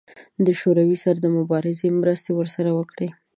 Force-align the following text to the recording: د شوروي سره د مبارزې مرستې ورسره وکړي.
د 0.45 0.47
شوروي 0.59 0.97
سره 1.03 1.17
د 1.21 1.27
مبارزې 1.37 1.87
مرستې 2.01 2.31
ورسره 2.35 2.69
وکړي. 2.77 3.09